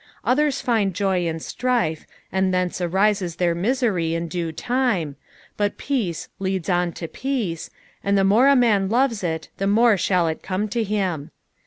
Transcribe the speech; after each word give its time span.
Others 0.25 0.61
find 0.61 0.95
joy 0.95 1.27
in 1.27 1.39
strife, 1.39 2.07
and 2.31 2.51
thence 2.51 2.79
aTises 2.79 3.37
their 3.37 3.53
misery 3.53 4.15
in 4.15 4.27
due 4.29 4.51
time, 4.51 5.15
but 5.57 5.77
peace 5.77 6.27
leads 6.39 6.71
on 6.71 6.91
tu 6.91 7.07
peace, 7.07 7.69
and 8.03 8.17
the 8.17 8.23
more 8.23 8.47
a 8.47 8.55
man 8.55 8.89
loves 8.89 9.23
it 9.23 9.49
the 9.57 9.67
more 9.67 9.97
shall 9.97 10.27
it 10.27 10.41
come 10.41 10.67
to 10.69 10.83
him. 10.83 11.29